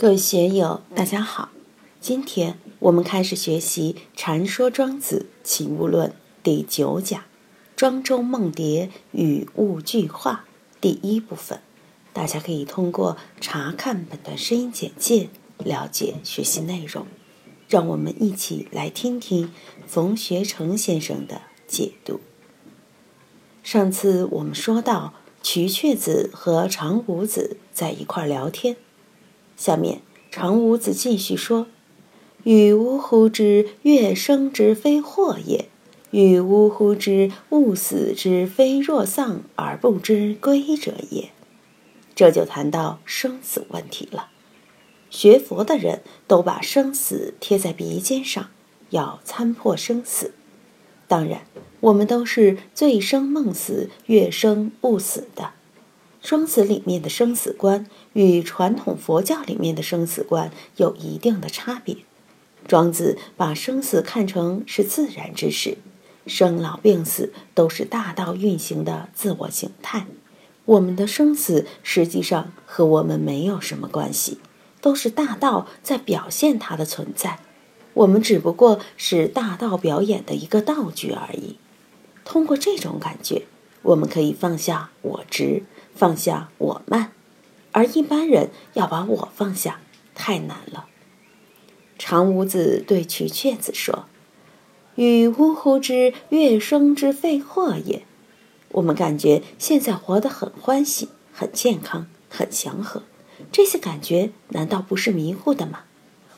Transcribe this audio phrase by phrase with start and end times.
[0.00, 1.50] 各位学友，大家好！
[2.00, 6.08] 今天我们开始学习《禅说庄子齐物论》
[6.42, 7.22] 第九讲
[7.76, 10.46] “庄周梦蝶与物俱化”
[10.80, 11.60] 第一部分。
[12.14, 15.28] 大家可以通过查看本段声音简介
[15.58, 17.06] 了解学习内容。
[17.68, 19.52] 让我们一起来听听
[19.86, 22.20] 冯学成先生的解读。
[23.62, 25.12] 上次我们说到，
[25.42, 28.78] 瞿雀子和长谷子在一块聊天。
[29.60, 30.00] 下面
[30.30, 31.66] 长五子继续说
[32.44, 35.68] ：“与吾乎之月生之非祸也，
[36.12, 41.28] 与吾乎之物死之非若丧而不知归者也。”
[42.16, 44.30] 这就谈到生死问题了。
[45.10, 48.48] 学佛的人都把生死贴在鼻尖上，
[48.88, 50.32] 要参破生死。
[51.06, 51.42] 当然，
[51.80, 55.52] 我们都是醉生梦死、月生物死的。
[56.22, 61.96] 庄子里面的生死观与传统佛教里面的生死观有一定的差别。
[62.68, 65.78] 庄子把生死看成是自然之事，
[66.26, 70.06] 生老病死都是大道运行的自我形态。
[70.66, 74.38] 我们的生死实际上和我们没有什么关系，
[74.80, 77.40] 都是大道在表现它的存在，
[77.94, 81.56] 我们只不过是大道表演的一个道具而已。
[82.24, 83.46] 通过这种感觉，
[83.82, 85.64] 我们可以放下我执。
[86.00, 87.12] 放下我慢，
[87.72, 89.80] 而一般人要把我放下
[90.14, 90.86] 太难了。
[91.98, 94.06] 长五子对瞿雀子说
[94.96, 98.04] ：“与呜呼之乐生之废祸也。”
[98.72, 103.02] 我们感觉现在活得很欢喜、很健康、很祥和，
[103.52, 105.80] 这些感觉难道不是迷糊的吗？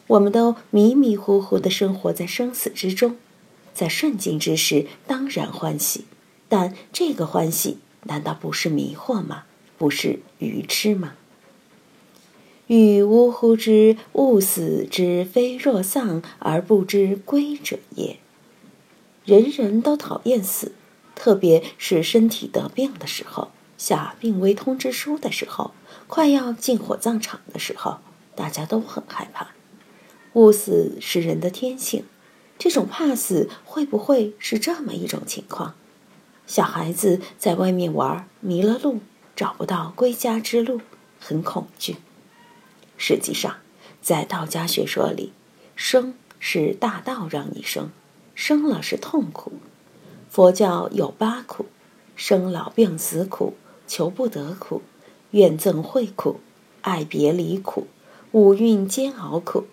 [0.09, 3.17] 我们都迷迷糊糊的生活在生死之中，
[3.73, 6.07] 在顺境之时当然欢喜，
[6.49, 9.45] 但这个欢喜难道不是迷惑吗？
[9.83, 11.15] 不是愚痴吗？
[12.69, 18.19] 欲呜呼之物死之非若丧而不知归者也。
[19.25, 20.71] 人人都讨厌死，
[21.17, 25.73] 特别是身体得病的时候，下病危通知书的时候，
[26.07, 27.99] 快要进火葬场的时候，
[28.37, 29.49] 大家都很害怕。
[30.35, 32.05] 物死是人的天性，
[32.57, 35.75] 这种怕死会不会是这么一种情况？
[36.47, 39.01] 小孩子在外面玩迷了路。
[39.35, 40.81] 找不到归家之路，
[41.19, 41.97] 很恐惧。
[42.97, 43.57] 实际上，
[44.01, 45.33] 在道家学说里，
[45.75, 47.91] 生是大道让你生，
[48.35, 49.53] 生了是痛苦。
[50.29, 51.67] 佛教有八苦：
[52.15, 53.55] 生老病死苦、
[53.87, 54.83] 求不得苦、
[55.33, 56.41] 怨憎会苦、
[56.83, 57.87] 爱别离苦、
[58.31, 59.67] 五蕴煎熬苦。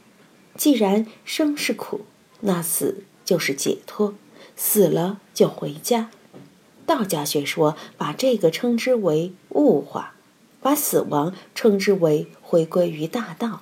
[0.55, 2.01] 既然生是苦，
[2.41, 4.15] 那死就是解脱，
[4.55, 6.09] 死了就回家。
[6.89, 10.15] 道家学说把这个称之为物化，
[10.59, 13.61] 把死亡称之为回归于大道。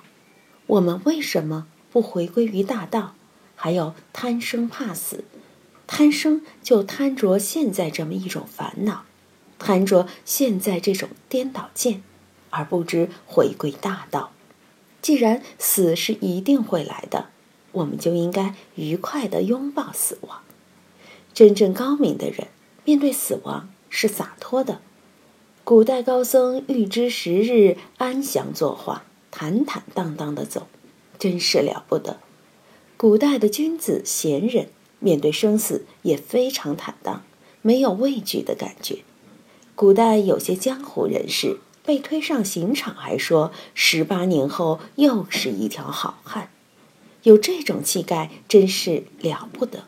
[0.66, 3.14] 我们为什么不回归于大道？
[3.54, 5.24] 还有贪生怕死，
[5.86, 9.04] 贪生就贪着现在这么一种烦恼，
[9.58, 12.02] 贪着现在这种颠倒见，
[12.48, 14.32] 而不知回归大道。
[15.02, 17.26] 既然死是一定会来的，
[17.72, 20.40] 我们就应该愉快地拥抱死亡。
[21.34, 22.48] 真正高明的人。
[22.88, 24.80] 面对死亡是洒脱的。
[25.62, 30.68] 古代高僧预知时日，安详作画，坦坦荡荡的走，
[31.18, 32.18] 真是了不得。
[32.96, 37.22] 古代的君子贤人面对生死也非常坦荡，
[37.60, 39.00] 没有畏惧的感觉。
[39.74, 46.48] 古代有些江湖人士被推上刑场，还说十八年后又是一条好汉，
[47.24, 49.84] 有这种气概，真是了不得。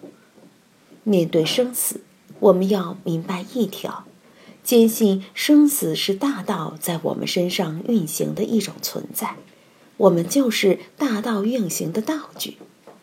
[1.03, 2.03] 面对生死。
[2.41, 4.05] 我们要明白一条，
[4.65, 9.37] 坚信生死是大道在我们身上运行的一种存在，
[9.99, 12.57] 我们就是大道运行的道具，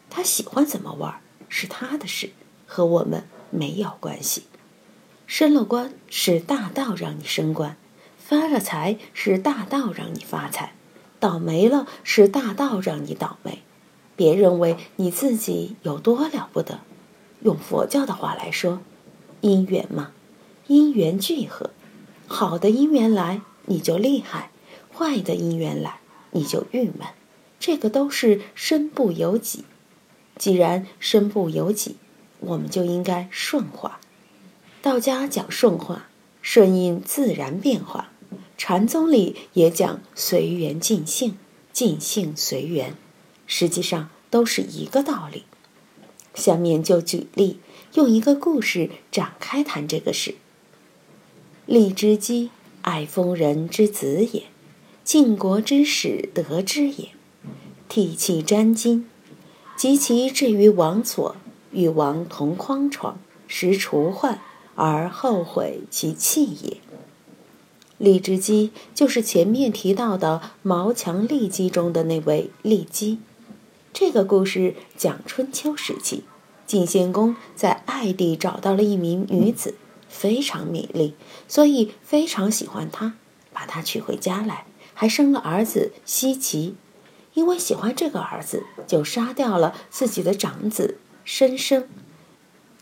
[0.09, 2.31] 他喜欢怎么玩是他的事，
[2.66, 4.44] 和我们没有关系。
[5.28, 7.78] 升了官是大道让你升官，
[8.18, 10.74] 发了财是大道让你发财，
[11.19, 13.62] 倒霉了是大道让你倒霉。
[14.16, 16.80] 别认为你自己有多了不得，
[17.44, 18.81] 用佛教的话来说。
[19.42, 20.12] 姻缘嘛，
[20.68, 21.69] 因缘聚合，
[22.28, 24.51] 好的姻缘来你就厉害，
[24.94, 26.00] 坏的姻缘来
[26.31, 27.07] 你就郁闷，
[27.60, 29.63] 这个都是身不由己。
[30.38, 31.95] 既然身不由己，
[32.39, 34.00] 我们就应该顺化。
[34.81, 36.07] 道家讲顺化，
[36.42, 38.10] 顺应自然变化；
[38.57, 41.38] 禅宗里也讲随缘尽性，
[41.74, 42.95] 尽性随缘，
[43.45, 45.44] 实际上都是一个道理。
[46.36, 47.60] 下面就举例。
[47.94, 50.36] 用一个故事展开谈这个事。
[51.66, 52.51] 荔之姬，
[52.81, 54.44] 爱封人之子也，
[55.04, 57.10] 晋国之始得之也。
[57.89, 59.04] 涕泣沾巾，
[59.78, 61.36] 及其至于王所，
[61.72, 63.18] 与王同匡床，
[63.48, 64.42] 食除患，
[64.75, 66.78] 而后悔其弃也。
[68.00, 73.19] 郦之基就是前面提到的《毛强郦基》中的那位郦基。
[73.92, 76.24] 这个故事讲春秋时期，
[76.68, 79.75] 晋献公在艾地找到了一名女子，
[80.10, 81.16] 非常美丽，
[81.48, 83.14] 所以非常喜欢她，
[83.54, 86.75] 把她娶回家来，还生了儿子奚齐。
[87.34, 91.88] 因为喜欢这个儿子，就杀掉了自己的长子申生。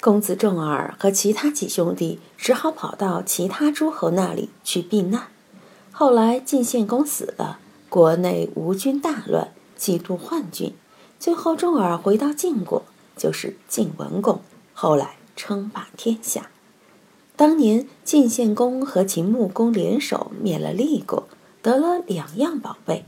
[0.02, 5.28] 公子重耳和其他几兄弟只好跑到其他诸侯那里去避难。
[5.92, 7.60] 后来晋献公死了，
[7.90, 10.74] 国内吴军大乱，几度叛军。
[11.20, 12.84] 最后重耳回到晋国，
[13.16, 14.42] 就是晋文公，
[14.74, 16.50] 后来称霸天下。
[17.36, 21.28] 当年晋献公和秦穆公联手灭了厉国，
[21.62, 23.06] 得了两样宝贝：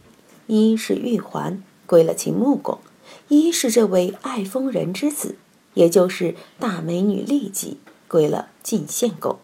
[0.47, 2.79] 一是玉环，归了秦穆公；
[3.27, 5.35] 一是这位爱疯人之子。
[5.73, 7.77] 也就是大美女骊姬
[8.07, 9.37] 归了晋献公，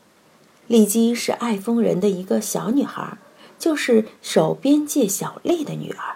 [0.68, 3.20] 骊姬是爱疯人的一个小女孩，
[3.60, 6.16] 就是守边界小吏的女儿。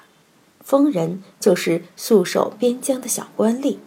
[0.63, 3.77] 疯人就是戍守边疆的小官吏。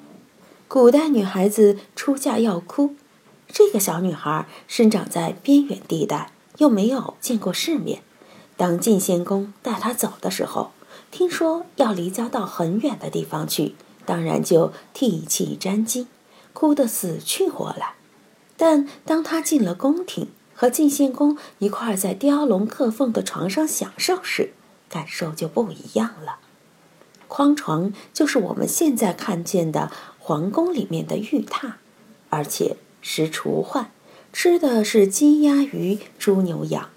[0.70, 2.94] 古代女孩子出嫁要哭，
[3.49, 8.02] 这个小女孩生长在边远地带，又没有见过世面。
[8.56, 10.70] 当晋献公带她走的时候，
[11.11, 13.75] 听说要离家到很远的地方去，
[14.06, 16.06] 当然就涕泣沾襟。
[16.52, 17.94] 哭得死去活来，
[18.56, 24.52] 但当她进了宫廷，和晋献公一块在雕龙刻凤的床上享受时，
[24.88, 26.37] 感受就不一样了。
[27.26, 31.72] 匡床就是我们现在看见的皇宫里面的玉榻，
[32.28, 33.90] 而且食厨换，
[34.34, 36.90] 吃的是鸡鸭鱼猪牛羊。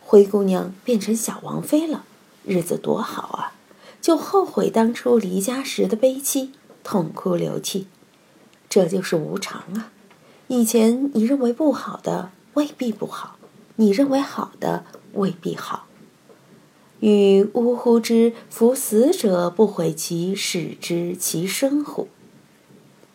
[0.00, 2.04] 灰姑娘变成小王妃了，
[2.44, 3.52] 日子多好啊！
[4.00, 6.52] 就后悔当初离家时的悲戚，
[6.84, 7.86] 痛哭流涕。
[8.68, 9.90] 这就是无常啊！
[10.46, 13.38] 以前你认为不好的未必不好，
[13.76, 15.86] 你认为好的未必好。
[17.00, 22.08] 欲呜呼之，夫死者不悔其死之其生乎？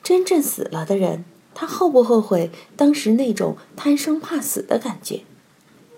[0.03, 1.23] 真正死了的人，
[1.55, 5.21] 他后不后悔当时那种贪生怕死的感觉？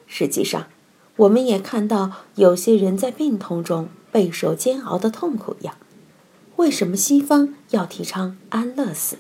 [0.06, 0.68] 实际上，
[1.16, 5.76] 我们也看到有些人在病痛中备受煎熬的痛苦样。
[6.58, 9.18] 为什么西方要提倡安乐死？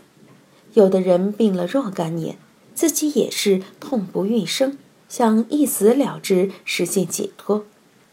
[0.75, 2.37] 有的人病了若干年，
[2.75, 4.77] 自己也是痛不欲生，
[5.09, 7.65] 想一死了之，实现解脱，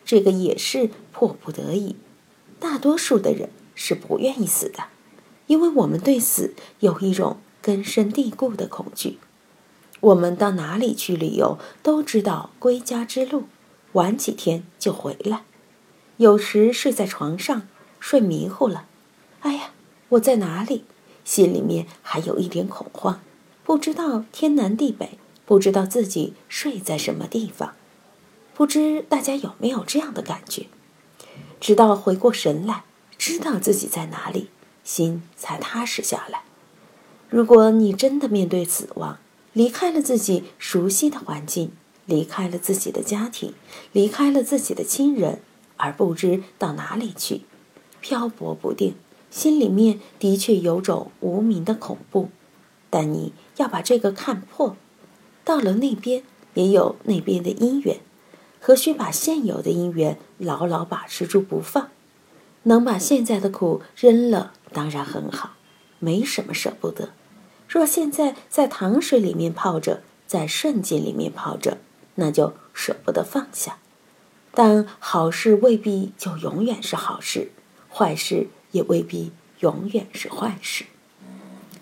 [0.05, 1.97] 这个也是迫不得已。
[2.59, 4.85] 大多数的人是不愿意死的，
[5.47, 9.19] 因为我们对死有一种根深蒂固的恐惧。
[10.01, 13.45] 我们到哪里去旅游，都知道归家之路，
[13.93, 15.43] 晚几天就回来。
[16.17, 17.63] 有时睡在床上，
[18.01, 18.87] 睡迷糊了，
[19.41, 19.71] 哎呀，
[20.11, 20.85] 我在哪里？
[21.25, 23.21] 心里面还有一点恐慌，
[23.63, 27.75] 不知道天南地北，不知道自己睡在什么地方，
[28.55, 30.67] 不知大家有没有这样的感觉？
[31.61, 32.83] 直到回过神来，
[33.17, 34.49] 知道自己在哪里，
[34.85, 36.43] 心才踏实下来。
[37.29, 39.19] 如果你真的面对死亡，
[39.53, 41.73] 离开了自己熟悉的环境，
[42.07, 43.55] 离开了自己的家庭，
[43.93, 45.41] 离开了自己的亲人，
[45.77, 47.43] 而不知到哪里去，
[48.01, 48.95] 漂泊不定。
[49.31, 52.29] 心里面的确有种无名的恐怖，
[52.91, 54.77] 但你要把这个看破。
[55.43, 58.01] 到了那边也有那边的因缘，
[58.61, 61.89] 何须把现有的因缘牢牢把持住不放？
[62.65, 65.57] 能把现在的苦扔了，当然很好，
[65.99, 67.11] 没什么舍不得。
[67.69, 71.79] 若现在在糖水里面泡着，在顺境里面泡着，
[72.17, 73.79] 那就舍不得放下。
[74.55, 77.53] 但好事未必就永远是好事，
[77.91, 78.49] 坏事。
[78.73, 80.87] 也未必永远是坏事。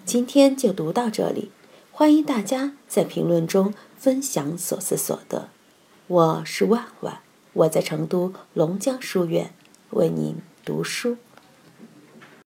[0.05, 1.53] 今天就读到这里，
[1.93, 5.51] 欢迎大家在评论中分享所思所得。
[6.09, 7.21] 我是万万，
[7.53, 9.55] 我在成都龙江书院
[9.91, 11.17] 为您读书。